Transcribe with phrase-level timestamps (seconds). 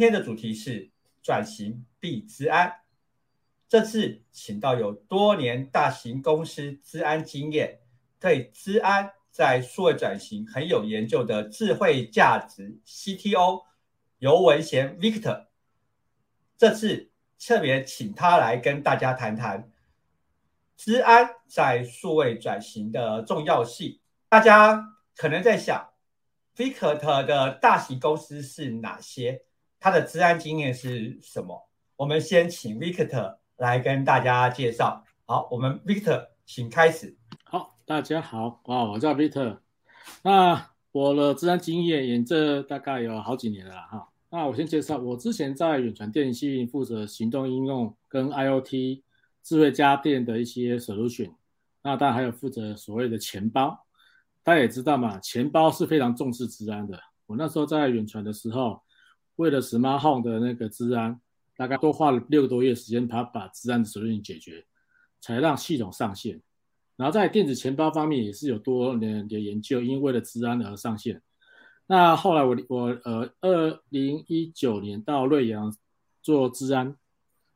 [0.00, 0.90] 今天的主题是
[1.22, 2.74] 转型必资安。
[3.68, 7.80] 这次请到有多年大型公司资安经验，
[8.18, 13.64] 对资安在数位转型很有研究的智慧价值 CTO
[14.16, 15.48] 尤文贤 Victor。
[16.56, 19.70] 这次特别请他来跟大家谈谈
[20.76, 24.00] 资安在数位转型的重要性。
[24.30, 24.82] 大家
[25.14, 25.90] 可能在想
[26.56, 29.42] ，Victor 的大型公司是哪些？
[29.82, 31.66] 他的治安经验是什么？
[31.96, 35.02] 我们先请 Victor 来跟大家介绍。
[35.24, 37.16] 好，我们 Victor 请开始。
[37.44, 39.56] 好，大家好，哇，我叫 Victor。
[40.22, 44.06] 那我的治安经验也这大概有好几年了哈。
[44.28, 49.00] 那我先介绍，我之前在远传电信负责行动应用跟 IOT
[49.42, 51.32] 智慧家电的一些 solution。
[51.82, 53.86] 那当然还有负责所谓的钱包。
[54.42, 57.00] 大家也知道嘛，钱包是非常重视治安的。
[57.24, 58.82] 我那时候在远传的时候。
[59.40, 61.18] 为了 Smart Home 的那个治安，
[61.56, 64.66] 大概多花了六个多月时间，把把治安的责任解决，
[65.18, 66.42] 才让系统上线。
[66.96, 71.22] 然后在电子钱包方面也是有多年的研究，因为了治安而上线。
[71.86, 75.74] 那后来我我呃，二零一九年到瑞阳
[76.20, 76.94] 做治安，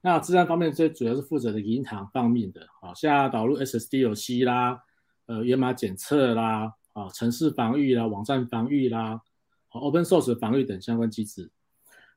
[0.01, 4.83] 那治安方面最主要是负责的银行方面的，好像导入 SSDLC 啦，
[5.27, 9.21] 呃，源码检测啦，啊，城市防御啦，网站防御啦
[9.69, 11.51] ，Open Source 防御等相关机制。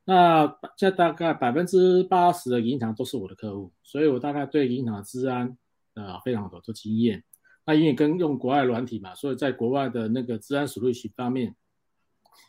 [0.09, 5.57] 那现在大概百分之八十的银行都是我的客户，所以我大概对银行的治安
[5.95, 7.25] 呃非常多的经验。
[7.65, 11.53] 那因为跟用国外软体嘛，所以在国外的那个治安处理器方面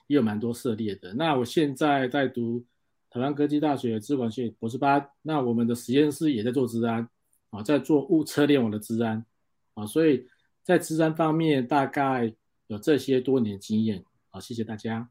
[0.06, 1.12] 也有蛮多涉猎的。
[1.14, 2.64] 那我现在在读
[3.10, 7.08] 台湾科技大学资管系博士班，那我们的实验室也在做治安
[7.50, 9.26] 啊，在做物车联网的治安
[9.74, 10.28] 啊，所以
[10.62, 12.32] 在治安方面大概
[12.68, 15.08] 有这些多年经验好，谢谢大家。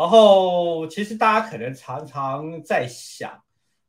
[0.00, 3.44] 然后，其实大家可能常常在想，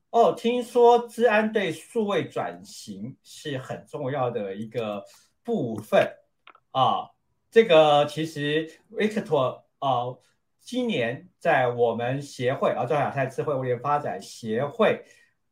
[0.10, 5.06] 哦，听说治安对数位转型是很重要的一个
[5.42, 6.06] 部分
[6.72, 7.12] 啊。
[7.50, 10.18] 这个其实 Victor 啊，
[10.60, 15.06] 今年在我们协会啊，中亚太智慧物联发展协会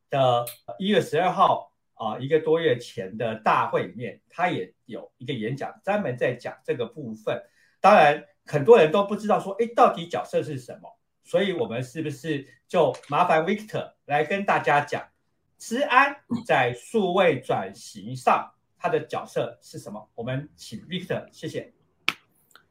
[0.09, 0.45] 的
[0.77, 7.41] 一月十二号啊，一个多月前的大会里面，他也有一个演讲，专门在讲这个部分。
[7.79, 8.25] 当然。
[8.49, 10.89] 很多人都不知道说，哎，到底角色是什么？
[11.23, 15.07] 所以，我们是不是就麻烦 Victor 来跟大家讲，
[15.59, 16.15] 治安
[16.47, 20.09] 在数位转型上它的角色是什么？
[20.15, 21.71] 我们请 Victor，谢谢。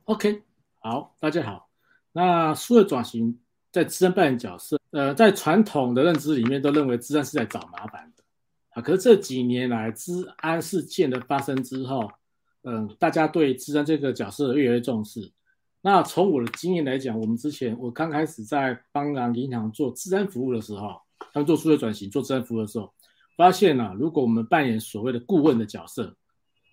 [0.06, 0.42] OK，
[0.80, 1.70] 好，大家好。
[2.10, 3.38] 那数位转型
[3.70, 8.24] 在治安扮演角色，呃，在传统的认知里面都认为治安是在找麻烦的
[8.70, 8.82] 啊。
[8.82, 12.10] 可是这几年来，治安事件的发生之后，
[12.62, 15.30] 嗯，大家对治安这个角色越来越重视。
[15.80, 21.00] 那从我的经验来讲，我们之前我刚开始在帮洋银行做治安服务的时候，
[21.32, 22.92] 他们做数位转型、做治安服务的时候，
[23.36, 26.16] 发现啊，如果我们扮演所谓的顾问的角色，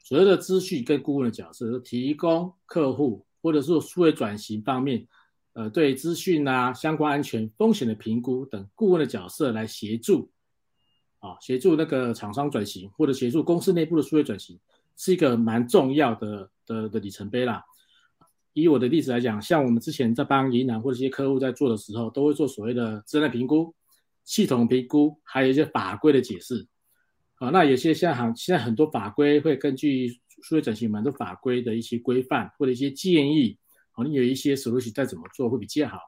[0.03, 5.07] 所谓的资讯跟顾问的角色，提供客户或者是数位转型方面，
[5.53, 10.31] 呃，对资讯啊、相关安全风险的评估等顾问的角色来协助，
[11.19, 14.59] 啊，协助那个厂商转型或者协助公司内部的数位转型，
[14.97, 17.63] 是一个蛮重要的的的里程碑啦。
[18.55, 23.75] 以我的例子来讲，像我们之前在帮银行或者一些客户在做的时候，都会做所谓的质量评估、
[24.23, 26.65] 系统评估，还有一些法规的解释。
[27.35, 30.07] 啊，那有些现在行现在很多法规会根据
[30.41, 33.57] 数位转型蛮多法规的一些规范或者一些建议，
[33.91, 35.99] 啊，你有一些 solution 再怎么做会比较好。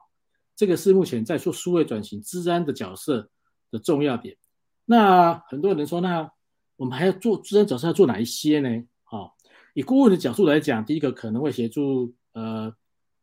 [0.56, 3.28] 这个是目前在做数位转型治安的角色
[3.70, 4.38] 的重要点。
[4.86, 6.30] 那很多人说，那
[6.76, 8.84] 我们还要做治安角色要做哪一些呢？
[9.04, 9.36] 好，
[9.74, 12.14] 以顾问的角度来讲，第一个可能会协助。
[12.38, 12.72] 呃，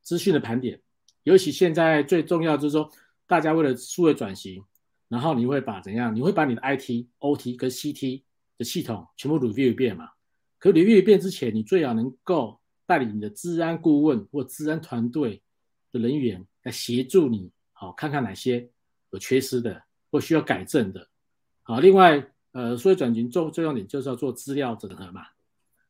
[0.01, 0.81] 资讯的盘点，
[1.23, 2.91] 尤其现在最重要就是说，
[3.25, 4.61] 大家为了数位转型，
[5.07, 6.13] 然后你会把怎样？
[6.13, 8.23] 你会把你的 IT、OT 跟 CT
[8.57, 10.09] 的系统全部 review 一遍嘛？
[10.59, 15.41] 可 review 一遍之前，你最好能够带领你的治安顾问或治安团队
[15.93, 18.69] 的人员来协助你，好看看哪些
[19.11, 19.81] 有缺失的
[20.11, 21.07] 或需要改正的。
[21.63, 25.25] 好，另外，呃，数位转型重重要点就是要做资料整合嘛。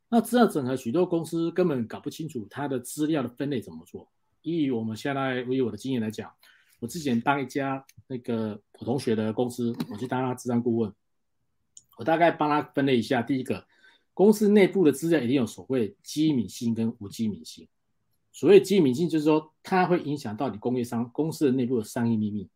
[0.08, 4.08] 那资料整合，许多公司根本搞不清楚它的资料的分类怎么做。
[4.42, 6.32] 以我们现在以我的经验来讲，
[6.78, 10.92] 我之前当一家那个我同学的公司，我去当他资料顾问，
[11.98, 13.20] 我大概帮他分类一下。
[13.20, 13.66] 第一个，
[14.14, 17.66] 公司内部的资料一定有所谓机密性跟无机密性。
[18.32, 22.48] 所谓机密性，就是说它会影响到你工业商公司的内部的商业秘密。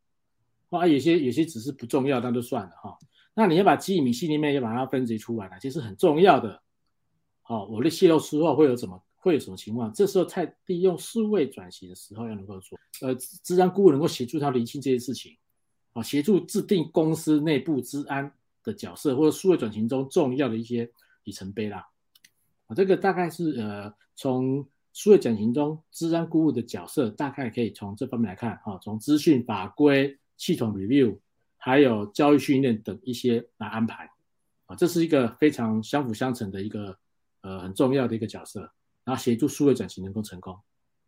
[0.68, 2.96] 啊，有些有些只是不重要，那就算了哈。
[3.34, 6.62] 那你要把机密性里面要把它分析出来了，其实很重要的。
[7.50, 9.92] 哦，我的泄露之后会有什么会有什么情况？
[9.92, 15.36] 这时候在利用数位转型的时候要能够做，呃，自然顾问能够协助他厘清这些事情。
[15.92, 18.32] 啊，协助制定公司内部治安
[18.62, 20.88] 的角色，或者数位转型中重要的一些
[21.24, 21.88] 里程碑啦。
[22.68, 31.18] 啊，这个大概是呃，从数位转型中治安顾问的角色，大概可以从这方面来看啊，从资讯法规、系统 review，
[31.56, 34.08] 还有教育训练等一些来安排。
[34.66, 36.96] 啊，这是一个非常相辅相成的一个
[37.42, 38.60] 呃很重要的一个角色，
[39.04, 40.58] 然后协助数位转型能够成功。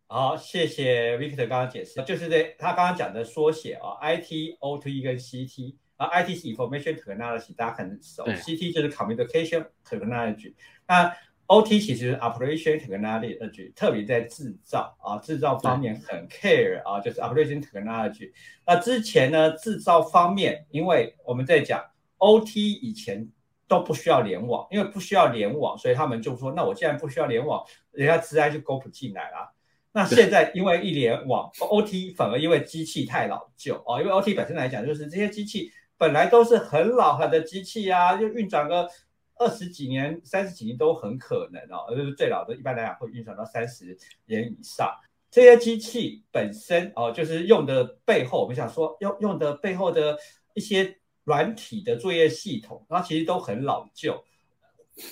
[0.07, 10.53] 好，谢谢 Victor 刚刚解释，就是这他刚刚讲的缩写啊，IT、OT 跟 CT 啊，IT 是 Information Technology，大家很熟，CT 就是 Communication Technology，
[10.87, 11.15] 那
[11.47, 18.31] OT 其实是 Operation Technology，特别在制造啊，制造方面很 care 啊，就是 Operation Technology。
[18.67, 21.83] 那之前呢，制造方面，因为我们在讲
[22.19, 23.29] OT 以前
[23.67, 29.53] 都不需要联网，因为不需要联网，所以他们就说，那我既然不需要联网，人家自然就勾不进来了。
[29.91, 38.89] 那现在因为一联网，OT 反而因为机器太老旧哦，因为 OT 本身来讲，就是这些机器本来都是很老很的机器啊，就运转个
[39.35, 43.95] 二十几年、三十几年都很可能哦，就是最老的，一般来讲会运转到三十
[44.25, 44.91] 年以上。
[45.29, 50.17] 这些机器本身哦，就是用的背后，我们想说用用的背后的
[50.55, 54.23] 一些软体的作业系统，它其实都很老旧，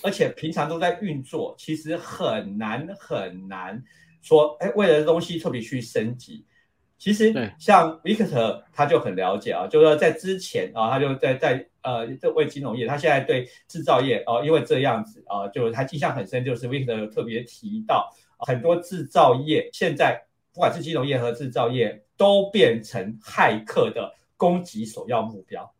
[0.03, 3.83] 而且平常都在运作，其实很难很难。
[4.21, 6.45] 说，哎，为了东西特别去升级，
[6.97, 20.21] 其实像 Victor 他就很了解啊，就是说在之前啊，他就在在呃这为金融业，他现在对制造业哦，因为这样子啊，就是他印象很深，就是 Victor 特别提到很多制造业现在
[20.53, 25.73] 不管是金融业和制造业都变成骇客的攻击首要目标，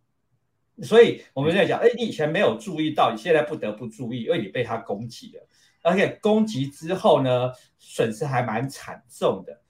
[0.84, 5.48] 所以我们在讲，哎，你以前没有注意到，你现在不得不注意，因为你被他攻击了。
[5.84, 9.62] 而且攻击之后呢，损失还蛮惨重的，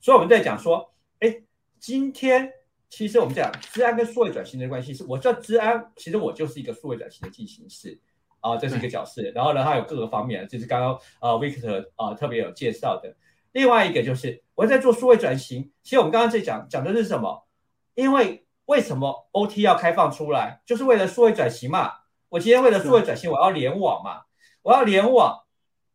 [0.00, 1.42] 所以我们在讲说，哎，
[1.80, 2.48] 今天
[2.88, 7.98] 其实我们讲治安跟数位转型的关系是，我叫治安，其实我就是一个数位转型的进行式
[8.38, 9.20] 啊，这是一个角色。
[9.34, 13.16] 然后呢，它有各个方面，就是刚刚啊，Victor 啊特别有介绍的。
[13.50, 17.48] 另外一个就是我在做数位转型，其实我们刚刚在讲讲的是什么？
[17.94, 21.90] 因为为什么 OT 要开放出来，就是为了数位转型嘛。
[22.28, 24.24] 我今天为了数位转型，我要联网嘛，
[24.60, 25.44] 我要联网。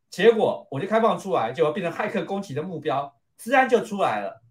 [0.10, 4.42] 结果我就开放出来，就变成骇客攻击的目标，治安就出来了。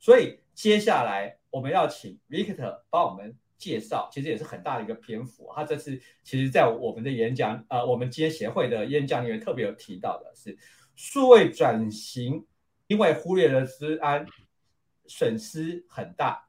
[0.00, 5.48] 所以接下来我们要请 Victor 帮我们介绍，其实也是很大的一个篇幅。
[5.54, 10.58] 他这次其实在我们的演讲，呃，我们今天协会的演讲里面特别有提到的是，
[10.96, 12.44] 数位转型
[12.88, 14.26] 因为忽略了治安，
[15.06, 16.47] 损失很大，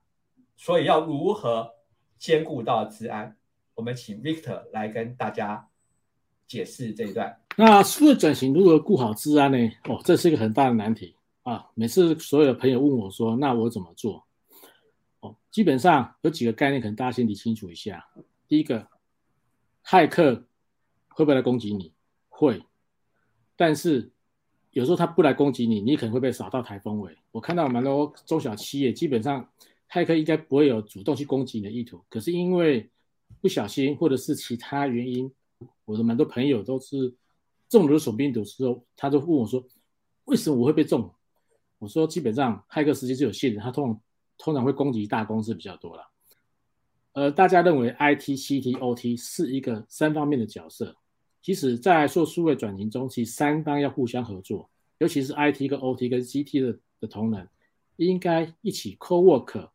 [0.60, 1.72] 所以要如何
[2.18, 3.38] 兼顾到治安？
[3.76, 5.66] 我们请 Victor 来跟大家。
[6.50, 7.40] 解释这一段。
[7.58, 9.72] 那数位转型如何顾好治安呢？
[9.84, 11.70] 哦，这是一个很大的难题啊！
[11.76, 14.26] 每次所有的朋友问我说：“那我怎么做？”
[15.22, 18.04] 哦，基本上有几个概念，可能大家先理清楚一下。
[18.48, 18.88] 第一个，
[19.86, 20.48] 骇客
[21.10, 21.94] 会不会来攻击你？
[22.30, 22.66] 会，
[23.56, 24.12] 但是
[24.72, 27.16] 有时候他不来攻击你，你可能会被扫到台风尾。
[27.32, 29.48] 我看到蛮多中小企业，基本上
[29.90, 32.90] 骇客应该不会有主动去攻击你的意图，可是因为
[33.42, 35.32] 不小心或者是其他原因。
[35.84, 37.14] 我的蛮多朋友都是
[37.68, 39.62] 中了手病毒之后，他都问我说
[40.26, 41.12] ：“为什么我会被中？”
[41.80, 44.02] 我说：“基本上骇客时间是有限的，他通常
[44.38, 46.04] 通常会攻击大公司比较多了。
[47.14, 50.96] 呃，大家认为 IT、CT、OT 是一个三方面的角色，
[51.42, 54.70] 其实在做数位转型中，其实三方要互相合作，
[55.00, 57.50] 尤其是 IT 跟 OT 跟 CT 的的同仁，
[57.98, 59.68] 应该一起 co work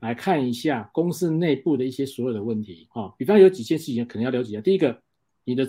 [0.00, 2.86] 来看一下公司内部的一些所有的问题。
[2.90, 5.02] 哈，比方有几件事情可能要了解一下，第一个。
[5.44, 5.66] 你的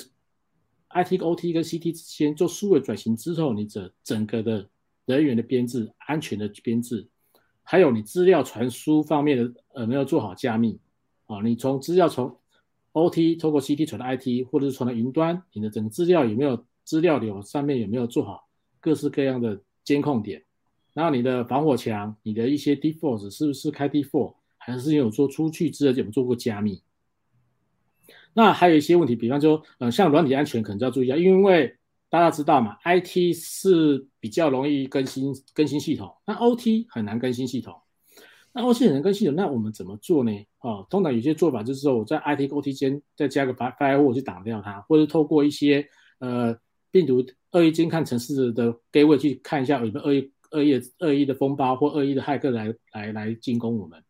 [0.90, 4.68] IT、OT 跟 CT 之间做数位转型之后，你整整个的
[5.06, 7.08] 人员的编制、安全的编制，
[7.64, 10.78] 还有你资料传输方面的呃没有做好加密
[11.28, 11.42] 啊？
[11.42, 12.36] 你从资料从
[12.92, 18.50] OT 透过 CT 传到 IT，或者是传到云端，你的整个资料有没有资料流上面有没有做好
[18.82, 20.44] 各式各样的监控点？
[20.94, 26.82] 然后你的防火墙、你的一些 default 是不是开 default，还是有做出去之后有做过加密？
[28.34, 31.76] 那还有一些问题，比方说，呃，像软体安全可能就要注意一下，因为
[32.10, 37.76] 大家知道嘛，IT 是比较容易更新更新系统，那 OT 很难更新系统。
[38.52, 40.32] 那 OT 很难更新系统，那我们怎么做呢？
[40.62, 45.88] 哦，通常有些做法就是说，我在 IT 跟 OT 间再加个 firewall 去挡掉它，或者透过一些
[46.20, 46.58] 呃
[46.92, 54.04] 病毒恶意监看城市的 gateway 去看一下有没有恶意恶意恶意的风暴或恶意的骇客来来来进攻我们，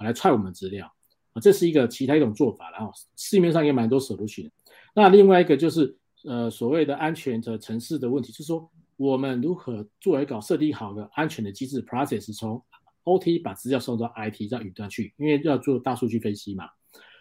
[0.00, 0.92] 来踹我们资料。
[1.32, 4.48] 啊，这是一个其他一种做法，然后市面上也蛮多 solution。
[4.94, 12.62] 那另外一个就是，呃，所谓的安全的城市的问题，就是说我们如何作为搞设定好的安全的机制 process，从
[13.02, 16.66] OT 把资料送到 IT 到云端去，因为要做大数据分析嘛。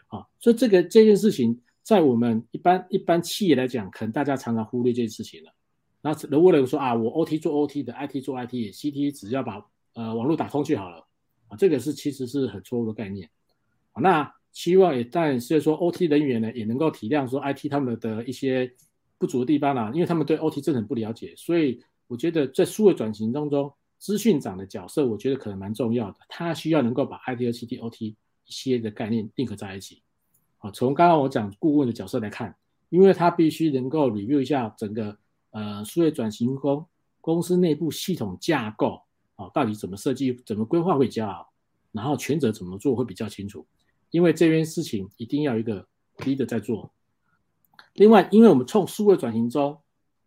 [0.07, 5.51] 啊，所以这个这件事情在我们一般一般企业来讲，可能大家常常忽略这件事情了。
[6.03, 10.97] 那如果有说啊，我 OT 做 OT 的，IT 做 IT，CT 只要把呃网络打通就好了
[11.47, 13.29] 啊，这个是其实是很错误的概念。
[13.93, 18.71] 啊，那希望也但是说 OT 人员呢也能够体谅说 IT 他们的一些
[19.17, 28.15] 不足的地方啦，因为他们对 OT 真的很不了解，所以我觉得在数位转型当中，资讯长的角色我觉得可能蛮重要的，他需要能够把 IT 和 CT、OT。
[28.45, 30.01] 一些的概念定合在一起，
[30.57, 32.53] 啊，从刚刚我讲顾问的角色来看，
[32.89, 35.17] 因为他必须能够 review 一下整个
[35.53, 36.85] 呃数位转型公
[37.21, 39.01] 公司内部系统架构，
[39.37, 41.53] 啊，到底怎么设计、怎么规划会比较好，
[41.93, 43.65] 然后权责怎么做会比较清楚，
[44.11, 46.91] 因为这件事情一定要一个 leader 在做。
[47.93, 49.79] 另外，因为我们从数位转型中，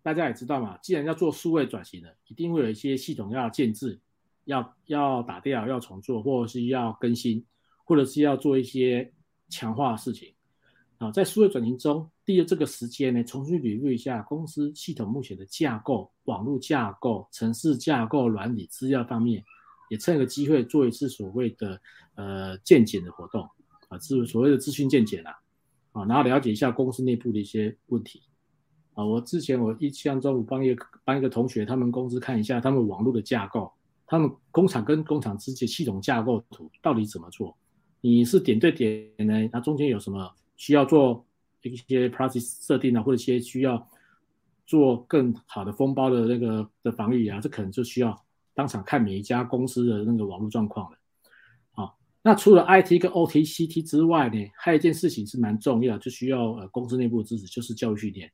[0.02, 4.00] 大家也知道嘛，既然要做数位转型的，一定会有一些系统要建制，
[4.46, 7.44] 要要打掉、要重做，或者是要更新。
[7.88, 9.12] 或者是要做一些
[9.48, 10.34] 强化的事情
[10.98, 19.44] 啊，在数位转型中，利用这个时间呢，重新捋路一下公司系统目前的架构、网络架构、城市架构、软体资料方面，
[19.90, 21.78] 也趁个机会做一次所谓的
[22.14, 23.46] 呃见检的活动
[23.88, 25.32] 啊，是所谓的资讯见检啊，
[25.92, 28.22] 啊，然后了解一下公司内部的一些问题
[28.94, 29.04] 啊。
[29.04, 33.70] 我之前我一象中，我帮一个帮一个同学，他们公司看一下他们网络的架构，
[34.06, 37.54] 他们工厂跟工厂之间系统架构图到底怎么做。
[38.00, 39.48] 你是点对点呢？
[39.52, 41.26] 那中间有什么需要做
[41.62, 43.88] 一些 process 设定啊，或者一些需要
[44.66, 47.40] 做更好的封包的那个的防御啊？
[47.40, 50.98] 这可能就需要当场看每一家公司的那个网络状况了。
[51.72, 58.30] 好，那除了 IT 跟 OT、CT 之外呢，还有一件事情是蛮重要，就需要呃公司内部的支持，就是教育训练。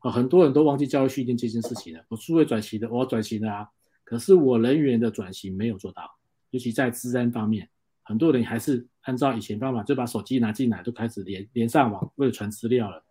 [0.00, 2.04] 啊，很多人都忘记教育训练这件事情了。
[2.08, 3.68] 我数位转型的，我要转型的啊，
[4.04, 6.08] 可是我人员的转型没有做到，
[6.50, 7.68] 尤其在治安方面。
[8.04, 13.02] 很多人还是按照以前方法，就把手机拿进来，都开始连连上网，为了传资料了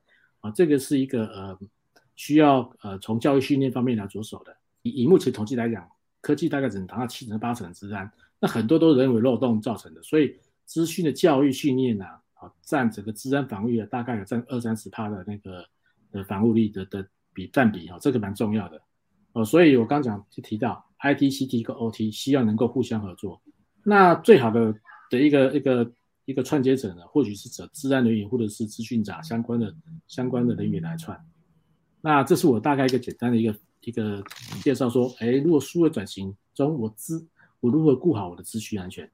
[0.41, 0.51] 啊。
[0.51, 1.59] 这个是一个呃
[2.15, 4.55] 需要呃从教育训练方面来着手的。
[4.83, 5.89] 以以目前统计来讲，
[6.21, 10.03] 科技大概只能达到七成八成的治安，那很多都是人为漏洞造成的。
[10.03, 10.35] 所以
[10.65, 15.65] 资讯的教育训练呢，啊，占整个治安防御的大概有占二三十趴的那个
[16.11, 18.79] 的防护力的的比占比啊，这个蛮重要的
[19.33, 19.43] 哦。
[19.43, 23.41] 所以我刚讲就提到 IT、CT 跟 OT 需要能够互相合作，
[23.83, 24.75] 那最好的。
[25.09, 25.91] 的一个一个
[26.25, 29.73] 一个串接者呢，或许是指治安人员或者是资讯长相关的
[30.07, 31.19] 相关的人员来串。
[32.01, 34.23] 那这是我大概一个简单的一个一个
[34.63, 37.25] 介绍，说，哎，如果数位转型中，我资
[37.59, 39.09] 我如何顾好我的资讯安全？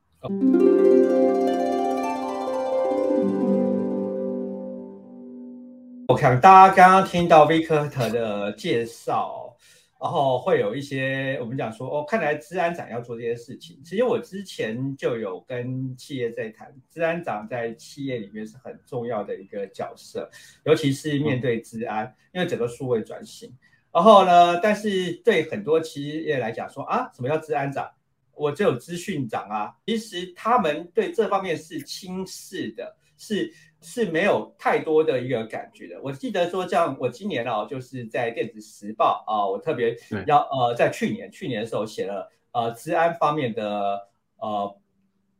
[6.07, 9.55] 我看大家刚刚听到 v i c t 的介绍。
[10.03, 13.81] 然后会有一些我们讲说哦，看来治安长要做这些事情。
[13.85, 20.29] 其实我之前就有跟企业在谈，治安长在企业里面是很重要的一个角色，
[20.65, 23.49] 尤其是面对治安，因为整个数位转型。
[23.93, 27.89] 然后呢，但是对很多企业来讲说啊，什么叫治安长？
[28.33, 29.73] 我只有资讯长啊。
[29.85, 33.53] 其实他们对这方面是轻视的，是。
[33.83, 35.99] 是没有太多的一个感觉的。
[36.01, 44.75] 我记得说，像我今年哦，就是在电子时报啊，我特别要呃，在去年去年的时候写了呃，治安方面的呃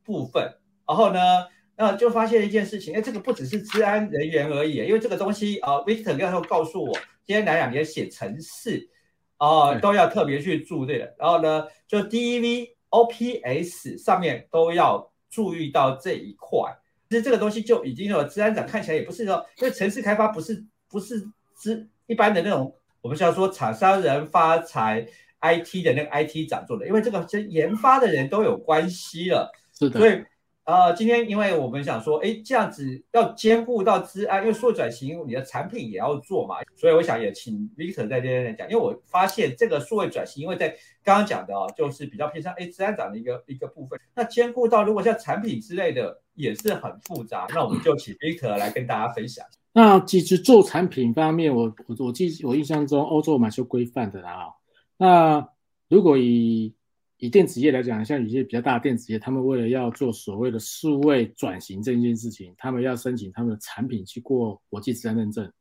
[0.04, 0.44] 部分。
[0.86, 1.48] 然后呢，
[1.78, 6.94] 那就发现一件事情，哎，这个不只是治安人员而已，因为这个东西啊，Victor 刚才告诉我，
[7.26, 8.90] 今天来两年写城市
[9.38, 11.16] 啊，都要特别去注意的。
[11.18, 16.78] 然后呢，就 DVOPS 上面都要注意到这一块。
[17.14, 21.24] 其实这个东西就已经有，治安长看起来也不是说，因为城市开发不是不是
[21.56, 25.06] 是一般的那种，我们需要说厂商人发财
[25.40, 30.24] ，IT 的那个 IT 长做的，因为这个跟研发的人都有关系了，是的，所以。
[30.66, 40.70] 呃，今天因为我们想说，哎，这样子要兼顾到治安，因为数转型，你的产品也要做嘛，所以我想也请 Victor 在这边来讲，因为我发现这个数位转型，因为在
[41.04, 49.46] 刚刚讲的哦，就是比较偏向哎治安长的一个一个部分，那兼顾到如果像产品之类的也是很复杂，那我们就请 Victor 来跟大家分享。
[49.72, 54.54] 那其实做产品方面，我我我记我印象中欧洲蛮受规范的啦，哦
[54.98, 55.50] 那
[55.90, 56.74] 如果以
[57.18, 65.52] 以电子业来讲，像有些比较大的电子业，他们为了要做所谓的数位转型这件事情，他们要申请他们的产品去过国际自然认证。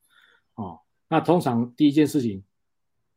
[0.55, 2.43] 哦，那通常第一件事情，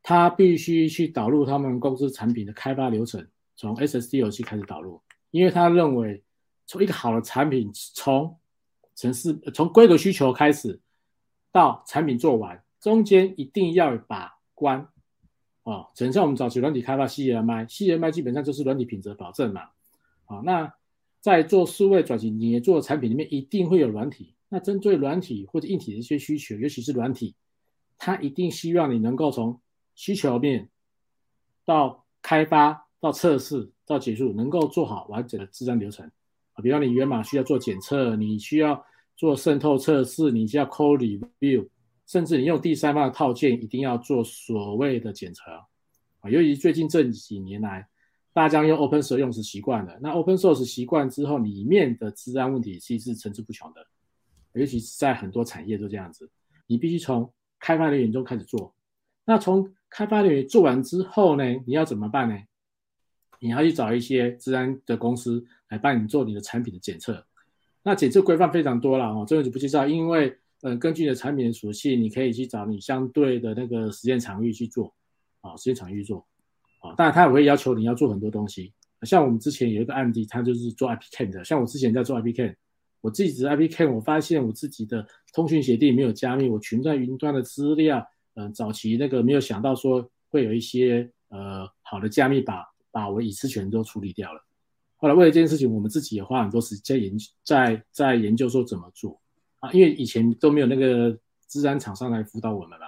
[0.04, 6.24] 他必须去导入他们公司产品的开发流程，从 SSD 游戏开始导入，因为他认为
[6.66, 8.38] 从一个好的产品，从
[8.96, 10.80] 城市从规格需求开始
[11.52, 14.88] 到产品做完，中间一定要把关。
[15.64, 19.62] 哦，整像我们早期软体开发 CMI，CMI 基本上就是软体品质保证嘛。
[20.26, 20.74] 啊，那
[21.20, 24.36] 在做数位转型，你做产品里面一定会有软体。
[24.48, 27.36] 那针对软体或者硬体的一些需求，尤其是软体，
[27.98, 29.60] 它一定希望你能够从
[29.96, 30.70] 需求面
[31.66, 36.12] 到开发到测试到结束，能够做好完整的治安流程。
[36.64, 38.86] 比方你源码需要做检测，你需要
[39.16, 41.68] 做渗透测试，你需要 code review，
[42.08, 45.52] 甚至你用第三方的套件，一定要做所谓的检测
[46.22, 46.30] 啊。
[46.30, 47.88] 由于最近这几年来，
[48.34, 53.86] 大家用 open source 用是习惯了，那 open source 习惯之后，里面的治安问题其实是层出不穷的。
[54.54, 56.30] 尤其是在很多产业都这样子，
[56.66, 58.74] 你必须从开发人员中开始做。
[59.26, 62.38] 那从开发人员做完之后呢，你要怎么办呢？
[63.46, 67.26] 你要去找一些治安的公司来帮你做你的产品的检测。
[67.84, 74.92] 那检测规范非常多了哦，这个就不介绍，因为嗯，根据你的产品的属性，你可以去找你相对的那个实验场域去做
[75.42, 76.26] 啊，实验场域做
[76.82, 76.96] 啊。
[76.98, 78.74] 当然，他也会要求你要做很多东西。
[79.04, 82.56] 像我们之前有一个案例，他就是做 IP Cam 的，像我之前在做 IP Cam。
[83.02, 94.40] 我自己的 IP Cam，我发现我自己的通讯协定没有加密，我存在云端的资料，嗯，早期那个没有想到说会有一些呃好的加密把把我隐私权都处理掉了。
[94.96, 99.20] 后来为了这件事情，我们自己也花很多时间研究在在研究说怎么做
[99.60, 102.86] 啊，因为以前都没有那个治安厂商来辅导我们嘛。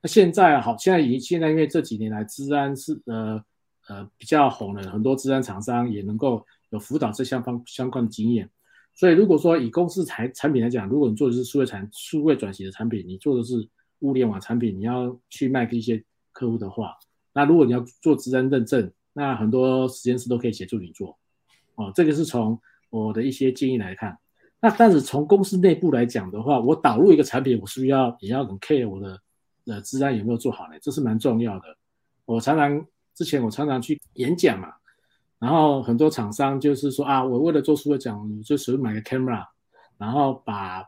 [0.00, 3.44] 那现在好，现在已经现在因为这几年来治安是呃
[3.88, 8.48] 呃比较红了，很多治安厂商也能够有辅导这相方相关的经验。
[8.94, 13.68] 所以，如果说以公司产产品来讲，如果你做的是数位产数位转型的产品，你做的是
[14.00, 16.02] 物联网产品，你要去卖给一些
[16.32, 16.96] 客户的话，
[17.34, 21.18] 那如果你要做职安认证，那很多实验室都可以协助你做。
[21.74, 24.18] 哦，这个是从我的一些建议来看。
[24.60, 29.18] 那但是从公司内部来讲的话，我导入一个产品，我是不是要也要很 care 我的
[29.66, 30.74] 呃治安有没有做好呢？
[30.82, 31.64] 这是蛮重要的。
[32.26, 34.68] 我常常之前我常常去演讲嘛。
[35.38, 39.46] 然后很多厂商就是说啊，我为了做数位讲，就随便买个 camera，
[39.96, 40.84] 然后把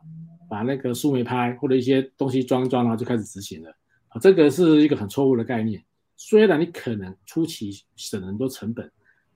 [0.50, 3.70] 把那个数媒拍或者一些东西装装，然后就开始执行了。
[4.08, 5.82] 啊，这个是一个很错误的概念。
[6.24, 8.88] 虽然你可能初期省很多成本，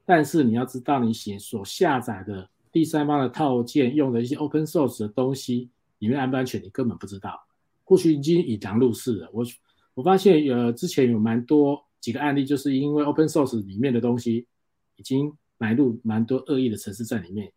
[0.05, 5.69] 但是你要知道，你写所下载的第三方的套件用的一些 open source 的东西
[5.99, 7.45] 里面安不安全，你根本不知道。
[7.83, 9.29] 过去已经引狼入室了。
[9.33, 9.45] 我
[9.95, 14.47] 我发现呃之前有蛮多几个案例，就是因为 open source 里面的东西。
[14.99, 17.53] 已经埋入蛮多恶意的城市在里面，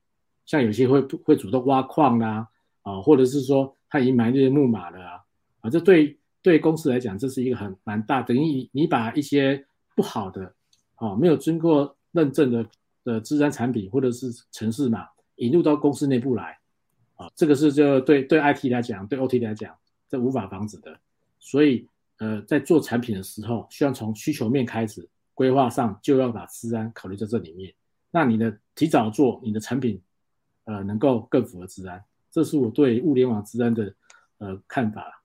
[0.46, 2.46] 像有些会会主动挖矿啦，
[2.82, 5.24] 啊，或者是说他已经埋入木马了啊，
[5.62, 10.54] 啊，这对对公司来讲，这是一个很蛮大，等于你你把一些不好的，
[10.96, 12.66] 啊，没有经过认证的
[13.04, 16.58] 的智能产品或者是城市码引入到公司内部来，
[17.16, 19.76] 啊，这个是就对对 IT 来讲，对 OT 来讲，
[20.08, 20.98] 这无法防止的，
[21.40, 25.08] 所以呃，在做产品的时候，需要从需求面开始。
[25.36, 27.74] 规划上就要把治安考虑在这里面，
[28.12, 30.02] 那你的提早做你的产品，
[30.66, 33.96] 呃，能够更符合治安，这是我对物联网治安的
[34.40, 35.19] 呃看法。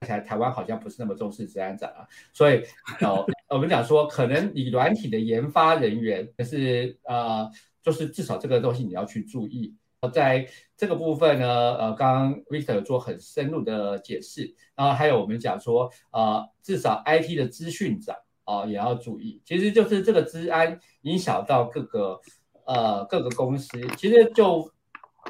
[0.00, 2.62] 台台湾好像不是那么重视治安展啊，所以
[3.00, 7.50] 哦， 我们讲说，可能你软体的研发人员，可是呃，
[7.82, 9.74] 就是至少这个东西你要去注意。
[10.12, 18.14] 在这个部分呢，呃，刚刚 Victor 做很深入的解释，然后还有我们讲说，呃，至少 IT 的资讯长。
[18.44, 22.18] 哦，也要注意，其实就是这个治安影响到各个
[22.64, 24.72] 呃各个公司，其实就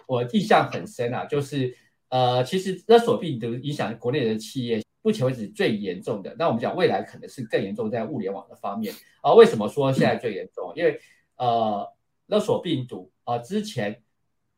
[0.07, 1.75] 我印象很深啊，就是
[2.09, 6.35] 呃，其实勒索病毒影响国内的企业，目前为止最严重的。
[6.39, 9.35] 那我们讲未来可能是更严重在物联网的方面啊。
[9.35, 10.73] 为什么说现在最严重？
[10.75, 11.01] 因为
[11.37, 11.87] 呃
[12.27, 14.03] 勒索病毒啊，之前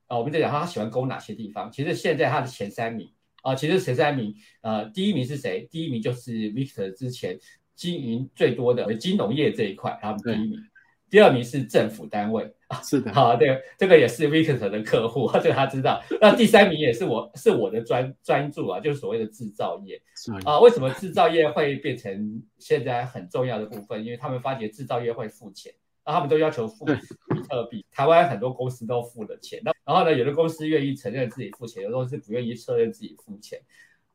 [0.06, 5.68] 啊我们在讲他喜欢攻哪些地方，其实现在他的前三名啊，其实前三名呃第一名是谁？
[5.70, 7.38] 第一名就是 Victor 之前。
[7.76, 10.60] 经营最多的金融业这一块，他们第一名，
[11.10, 16.00] 第二名是政府单位啊，是的， 好，对，这个也是 Victor 的客户， 这个他知道。
[16.20, 20.00] 那第三名也是我，是我的专专注啊，就是所谓的制造业
[20.44, 20.60] 啊。
[20.60, 24.04] 为什么制造业会变成现在很重要的部分？
[24.04, 25.72] 因为他们发觉制造业会付钱，
[26.06, 26.94] 那他们都要求付比
[27.48, 27.84] 特币。
[27.90, 33.60] 台湾很多公司都付了钱，那然后呢，有的公司愿意承认自己付钱，有的公司不愿意承认自己付钱。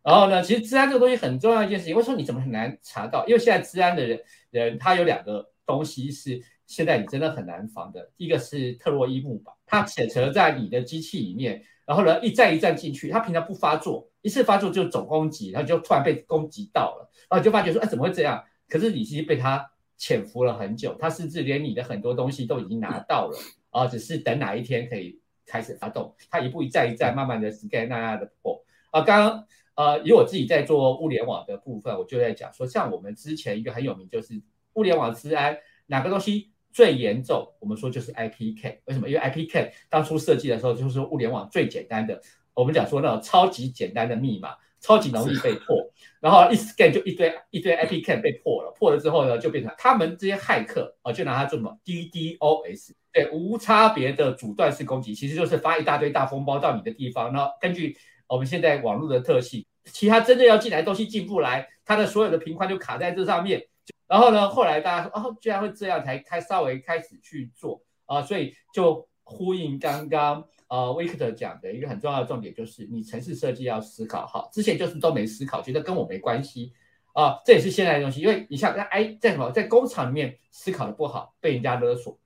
[0.02, 1.96] 然后呢，其实治安这个东西很重要一件事情。
[1.96, 3.26] 为什么你怎么很难查到？
[3.28, 8.12] 因为现在治安的人人他有两个东西是现在你真的很难防的。
[8.18, 18.44] 一个是特洛伊木马，它潜藏在你的机器里面，然后呢一站一站进去，它平常不发作，一次发作就总攻击，然后就突然被攻击到了，然后就发觉说，哎，怎么会这样？
[18.68, 23.38] 可是你其实被它潜伏了很久，它甚至连你的很多东西都已经拿到了，
[23.70, 28.64] 啊，只是等哪一天可以开始发动，它一步一站一站慢慢的 scan 那样的破。
[28.92, 29.46] 啊，刚刚。
[29.78, 34.42] 呃，以我自己在做物联网的部分，我就在讲说，像我们之前一个很有名，就是
[34.76, 39.08] 物联网治安哪个东西最严重，我们说就是 IPK，为什么？
[39.08, 42.22] 因为 IPK 当初设计的时候就是物联网最简单的，
[42.54, 57.96] 我们讲说那种超级简单的密码，超级容易被破，然后一 scan 就一堆一堆 IPK 被破了，破了之后呢，就变成他们这些骇客啊，就拿它做什么？DDoS，对，无差别的阻断式攻击，其实就是发一大堆大风包到你的地方，然后根据
[58.28, 63.66] 我们现在网络的特性，其他真正要进来的东西进不来，它的所有的频宽就卡在这上面。
[64.08, 76.72] 然后呢，后来大家说，哦，居然会这样，才开稍微开始去做啊，所以就呼应刚刚呃威克特讲的一个很重要的重点，就是你城市设计要思考好，之前就是都没思考，觉得跟我没关系
[77.14, 82.20] 啊，这也是现在的东西，因为你像在哎在什么在工厂里面思考的不好，被人家勒索，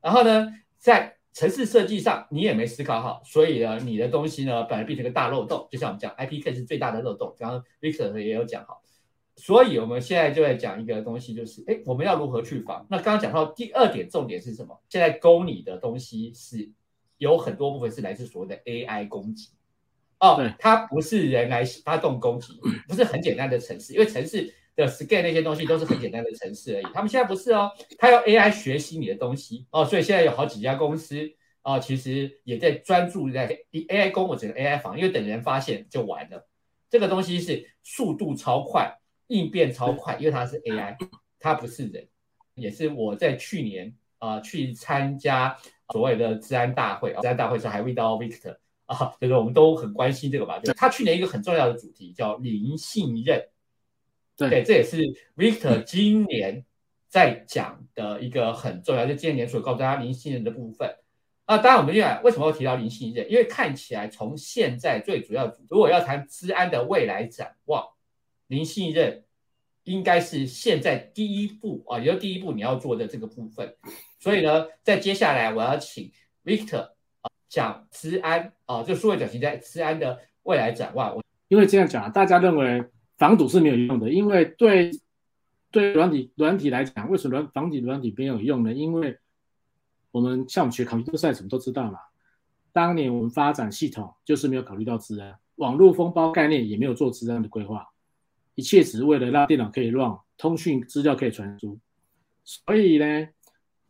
[0.00, 8.82] 然后呢，在城市设计上你也没思考好，所以呢，你的东西呢，本来变成个大漏洞，就像我们讲 IPK 是最大的漏洞，刚刚威克特也有讲好。
[9.40, 12.86] 所以，我们现在就在讲一个东西，就是，哎，我们要如何去防？
[12.90, 14.78] 那刚刚讲到第二点，重点是什么？
[14.90, 16.68] 现在勾你的东西是
[17.16, 19.48] 有很多部分是来自所谓的 AI 攻击，
[20.18, 26.84] 哦，它不是人来发动攻击， 不是很简单的城市，因为城市的 scan 那些东西都是很简单的城市而已。
[26.92, 31.16] 他们现在不是哦，他要 AI 学习你的东西哦，所以现在有好几家公司
[31.62, 36.46] 哦，其实也在专注在 AI 攻我整个 AI 防，因为等人发现就完了。
[36.90, 38.99] 这个东西是速度超快。
[39.30, 40.96] 应变超快，因为它是 AI，
[41.38, 42.06] 它不是人，
[42.54, 45.56] 也是我在去年啊去参加
[45.92, 50.58] 所谓的治安大会啊，治安大会时还遇到 Victor 啊，就是我们都很关心这个吧。
[50.58, 53.46] 就他去年一个很重要的主题叫零信任，
[54.36, 54.98] 对，这也是
[55.36, 56.64] Victor 今年
[57.08, 60.92] 在讲的一个很重要，就今年年初告诉大家零信任的部分
[61.44, 61.56] 啊。
[61.58, 63.30] 当然，我们现在为什么要提到零信任？
[63.30, 67.86] 因为看起来从现在最主要，如果要谈治安的未来展望。
[68.50, 69.22] 零信任
[69.84, 73.76] 应该是现在第一步啊，也就第一步你要做的这个部分。
[74.18, 76.10] 所以呢，在接下来我要请
[76.44, 76.82] Victor
[77.20, 81.14] 啊讲治安啊，就数位转型在治安的未来展望。
[81.14, 82.84] 我因为这样讲啊，大家认为
[83.16, 84.90] 防堵是没有用的，因为对
[85.70, 88.74] 对软体软体来讲，为什么软防体软体没有用呢？
[88.74, 89.16] 因为
[90.10, 92.00] 我们像我们学考 c 赛什么都知道嘛，
[92.72, 97.86] 当年我们发展系统就是没有考虑到治安，网络封包概念也没有做治安的规划。
[98.60, 101.78] 一切只是为了让电脑可以乱通讯资料可以传输。
[102.44, 103.26] 所以呢，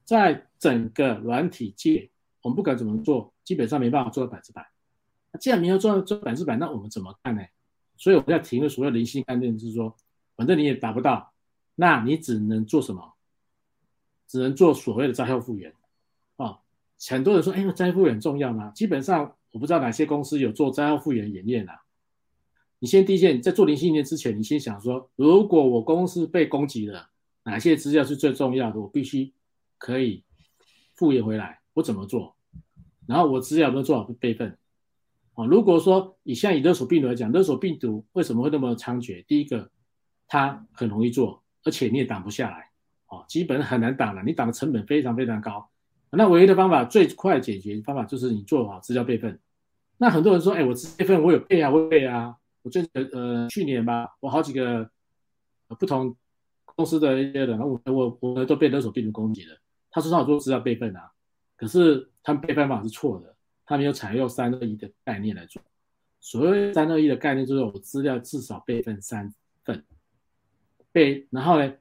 [0.05, 2.09] 在整个软体界，
[2.41, 4.71] 我们不管怎么做，基本上没办法做到百分之百。
[5.33, 7.43] 那既然没有做到做百分之百，那我们怎么看呢？
[7.97, 9.97] 所以我们要提一个所谓零星概念，就是说，
[10.37, 11.33] 反正你也达不到，
[11.75, 13.15] 那你只能做什么？
[14.29, 15.75] 只能做所谓的灾后复原。
[16.37, 16.61] 啊，
[17.09, 18.71] 很多人说，哎，灾后复原重要吗？
[18.71, 21.83] 基本上，我不知道哪些公司有做灾后复原演练啊。
[22.81, 27.11] 你先第一件，在做零信念之前，你先想说，如果我公司被攻击了，
[27.45, 28.81] 哪些资料是最重要的？
[28.81, 29.35] 我必须
[29.77, 30.25] 可以
[30.95, 32.35] 复原回来，我怎么做？
[33.07, 34.57] 然后我资料有没有做好备份？
[35.35, 39.23] 啊，如果说以像以勒索病毒来讲，勒索病毒为什么会那么猖獗？
[39.27, 39.71] 第一个，
[40.27, 42.71] 它很容易做，而且你也挡不下来，
[43.09, 45.69] 哦，基本很难挡了，你挡的成本非常非常高。
[46.11, 49.39] 那唯一的方法，最快解决方法就是你做好资料备份。
[49.99, 52.37] 那很多人说，哎，我备份我有备啊，我备啊。
[52.63, 54.91] 我最呃去年吧，我好几个
[55.79, 56.15] 不同
[56.65, 59.59] 公司的一些人，我我我都被勒索病毒攻击了。
[59.91, 61.11] 他说他有做资料备份啊，
[61.57, 65.61] 可是他们备份方法是错的，他没有采用三二一的概念来做。
[66.21, 69.33] 所谓三二一的概念就是我资料至少备份三
[69.65, 69.85] 份，
[70.93, 71.73] 备然后呢，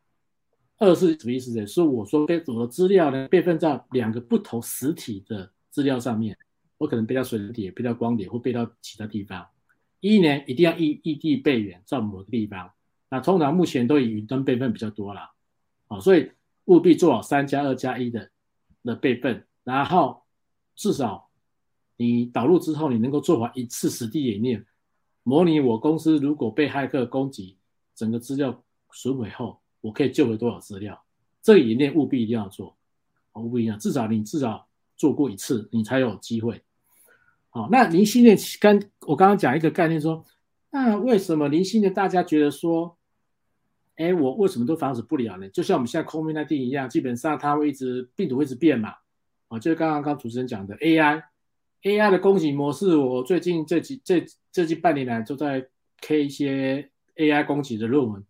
[0.78, 1.68] 二是什么意思呢？
[1.68, 6.38] 是我说备我的资料呢备份在两个不同实体的资料上面，
[6.78, 9.46] 我可能备到水点，备到光点，或备到其他地方。
[10.02, 12.72] 一年一定要异异地备援在某个地方，
[13.10, 15.32] 那通常目前都以云端备份比较多了，
[15.88, 16.32] 啊，所以
[16.66, 18.30] 务必做好三加二加一的
[18.84, 20.24] 的备份，然后
[20.76, 21.30] 至少
[21.98, 24.66] 你导入之后，你能够做完一次实地演练，
[25.24, 27.58] 模拟我公司如果被骇客攻击，
[27.94, 31.04] 整个资料损毁后，我可以救回多少资料，
[31.42, 32.78] 这个演练务必一定要做，
[33.34, 36.62] 务必一定要，至少你至少做过一次，你才有机会。
[37.52, 40.24] 好，那零信念跟我刚刚讲一个概念，说
[40.70, 42.96] 那为什么零信念大家觉得说，
[43.96, 45.50] 哎，我为什么都防止不了呢？
[45.50, 48.94] 就像我们现在 COVID 那定一样，基本上它会一直病毒会一直变嘛。
[49.48, 55.68] 啊，就是刚刚刚主持人讲的 AI，AI 的攻击模式，我最近这几这这近半年来都在
[56.02, 58.24] K 一些 AI 攻击的论文，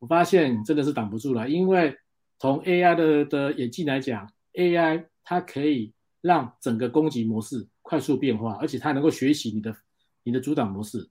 [0.00, 1.96] 我发现真的是挡不住了，因为
[2.40, 7.68] 从 AI 的的演进来讲，AI 它可以让整个攻击模式。
[7.86, 9.76] 快速变化，而且它能够学习你的
[10.24, 11.08] 你的阻挡模式。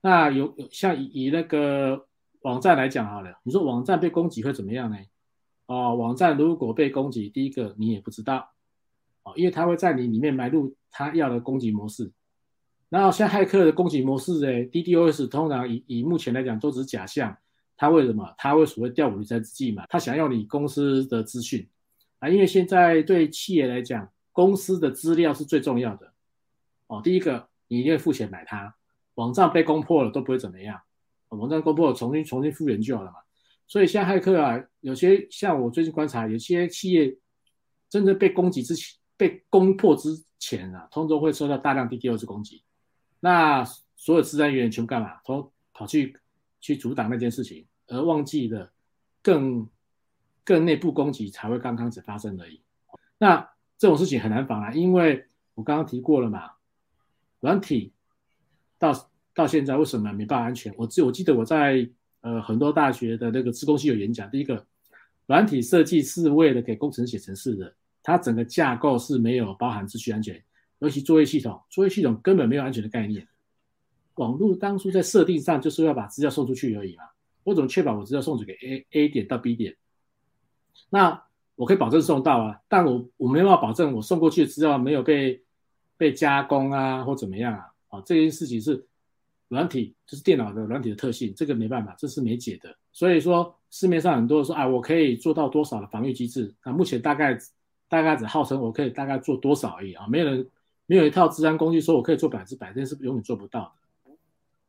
[0.00, 2.06] 那有有像以以那个
[2.42, 4.96] 网站来讲好了，你说网站被攻击会怎么样呢？
[5.66, 8.52] 哦，网站如果被攻击，第一个你也不知道，
[9.24, 12.12] 哦，因为他会在你里面埋入他要的攻击模式。
[12.88, 17.36] 然后像骇客的攻击模式，哎，DDoS 通常以以目前来讲都只是假象。
[17.76, 18.32] 他为什么？
[18.38, 19.84] 他会所谓调虎离山之计嘛？
[19.88, 21.68] 他想要你公司的资讯
[22.20, 26.11] 啊，因为现在对企业来讲，公司的资料是最重要的。
[26.92, 28.74] 哦，第一个你一定会付钱买它，
[29.14, 30.78] 网站被攻破了都不会怎么样，
[31.28, 33.16] 网站攻破了重新重新复原就好了嘛。
[33.66, 37.16] 所以像骇客啊，有些像我最近观察，有些企业
[37.88, 42.62] 真正被攻击之前，被攻破之前啊，通常会受到大量 d d 二次攻击。
[43.20, 43.64] 那
[43.96, 45.20] 所有治安人员全部干嘛？
[45.24, 46.14] 都跑去
[46.60, 48.70] 去阻挡那件事情，而忘记了
[49.22, 49.66] 更
[50.44, 52.60] 更内部攻击才会刚开始发生而已。
[53.16, 55.24] 那这种事情很难防啊，因为
[55.54, 56.50] 我刚刚提过了嘛，
[57.42, 57.92] 软体
[58.78, 60.72] 到到现在为什么没办法安全？
[60.78, 61.86] 我记我记得我在。
[62.24, 64.30] 呃，很多大学的那个自工系有演讲。
[64.30, 64.64] 第一个，
[65.26, 70.40] 软体设计是为了给工程写程式的，它整个架构是没有包含秩序安全，
[70.78, 73.26] 尤其作业系统，作业系统根本没有安全的概念。
[74.14, 77.02] 网络当初在设定上就是要把资料送出去而已嘛，
[77.42, 79.74] 我怎么确保我资料送去给 A A 点到 B 点？
[80.90, 81.24] 那
[81.56, 85.42] 我可以保证送到啊，但我我没办法保证我送过去的资料没有被
[86.02, 87.64] 被加工啊或怎么样啊？
[87.90, 88.84] 啊，这件事情是。
[89.52, 92.74] 软体就是电脑的软体的特性，这个没办法，这是没解的。
[92.90, 96.54] 所以说市面上很多人说，啊，我可以做到多少的防御机制？
[96.64, 97.38] 那目前大概
[97.86, 100.48] 大概只号称我可以大概做多少而已啊，没有人
[100.86, 103.74] 没有一套治安工具说我可以做百分之百，这是永远做不到。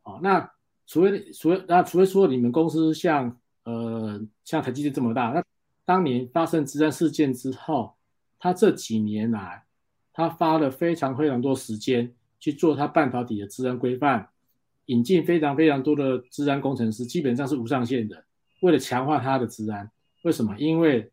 [0.04, 0.52] 哦，那
[0.86, 5.41] 除非除非那除非说你们公司像呃像台积电这么大，那
[5.86, 7.93] 当年发生治安事件之后，
[8.38, 9.62] 他这几年来
[10.13, 14.30] 他花了非常非常多时间去做他半导体的治安规范。
[14.88, 18.26] 引进非常非常多的治安工程师，基本上是无上限的。
[18.60, 19.89] 为了强化他的治安，
[20.23, 20.54] 为什么？
[20.60, 21.10] 因为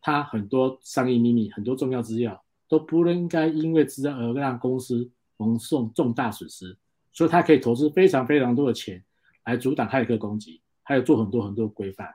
[0.00, 6.76] 他很多商业秘密、很多重要资料都不应该因为治安而让公司蒙受重大损失，
[7.12, 9.00] 所以他可以投资非常非常多的钱
[9.44, 12.12] 来阻挡骇客攻击，还有做很多很多规范。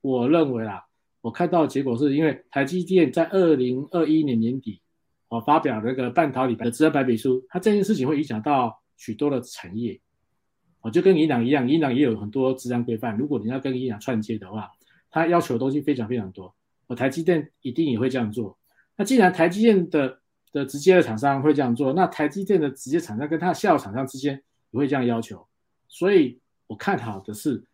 [0.00, 0.82] 我认为啊，
[1.20, 4.80] 我看到的结果是因为台积电在二零二一年年底
[5.34, 10.00] 哦发表那个半导体的治安白皮书，它这件事情会影响到许多的产业。
[10.80, 13.16] 我就跟银行一样，银行也有很多治安规范。
[13.16, 14.70] 如果你要跟银行串接的话，
[15.10, 16.54] 它要求的东西非常非常多。
[16.86, 18.58] 我台积电一定也会这样做。
[18.96, 20.18] 那既然台积电的
[20.52, 25.46] 的直接的厂商会这样做，那台积电的直接厂商跟它的下游厂商之间也会这样要求。
[25.88, 27.64] 所以我看好的是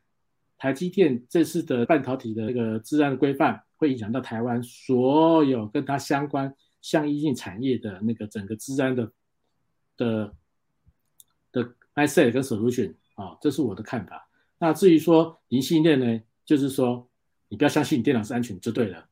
[0.57, 9.12] 台积电这次的半导体的那个治安规范，会影响到台湾所有跟它相关相依性产业的那个整个治安的
[9.97, 10.35] 的
[11.53, 12.95] 的 asset 跟 solution。
[13.16, 14.31] 啊，这是我的看法。
[14.57, 17.07] 那至于说银信链呢，就是说
[17.49, 19.10] 你不要相信你电脑是安全就对了。